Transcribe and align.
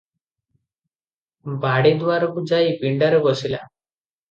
ବାଡ଼ି 1.67 1.93
ଦୁଆରକୁ 2.01 2.47
ଯାଇ 2.55 2.75
ପିଣ୍ଡାରେ 2.83 3.23
ବସିଲା। 3.31 3.63